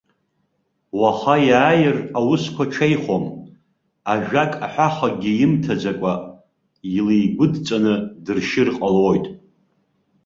[0.99, 3.25] Уаха иааир, аусқәа ҽеихом,
[4.11, 6.13] ажәак аҳәахагьы имҭаӡакәа,
[6.95, 7.93] илеигәыдҵаны
[8.25, 9.25] дыршьыр ҟалоит.